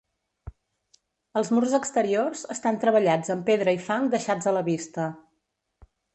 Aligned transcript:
Els 1.41 1.51
murs 1.55 1.75
exteriors 1.79 2.41
estan 2.55 2.81
treballats 2.85 3.35
amb 3.35 3.47
pedra 3.51 3.77
i 3.79 3.83
fang 3.91 4.09
deixats 4.17 4.51
a 4.53 4.57
la 4.59 4.65
vista. 4.73 5.07